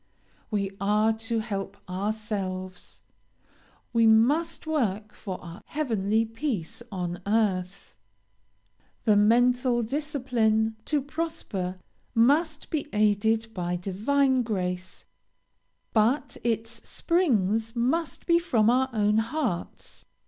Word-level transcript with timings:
We 0.49 0.71
are 0.81 1.13
to 1.13 1.41
help 1.41 1.77
ourselves 1.87 3.03
we 3.93 4.07
must 4.07 4.65
work 4.65 5.13
for 5.13 5.39
our 5.43 5.61
heavenly 5.65 6.25
peace 6.25 6.81
on 6.91 7.21
earth 7.27 7.93
the 9.05 9.15
mental 9.15 9.83
discipline, 9.83 10.75
to 10.85 11.03
prosper, 11.03 11.77
must 12.15 12.71
be 12.71 12.87
aided 12.91 13.53
by 13.53 13.75
divine 13.75 14.41
grace, 14.41 15.05
but 15.93 16.35
its 16.43 16.89
springs 16.89 17.75
must 17.75 18.25
be 18.25 18.39
from 18.39 18.71
our 18.71 18.89
own 18.93 19.17
hearts. 19.19 20.03